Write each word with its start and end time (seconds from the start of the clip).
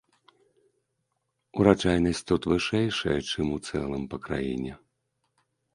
Ураджайнасць 1.61 2.23
тут 2.31 2.41
вышэйшая, 2.55 3.19
чым 3.33 3.45
у 3.59 3.65
цэлым 3.69 4.03
па 4.15 4.27
краіне. 4.27 4.73